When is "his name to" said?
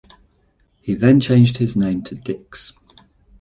1.59-2.15